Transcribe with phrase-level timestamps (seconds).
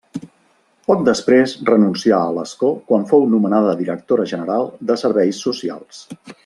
[0.91, 6.07] Poc després renuncià a l'escó quan fou nomenada directora general de Serveis Socials.